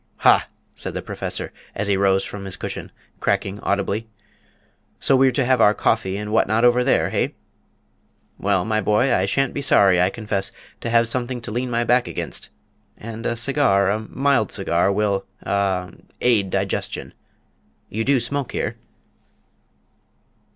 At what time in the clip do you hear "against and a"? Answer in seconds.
12.07-13.35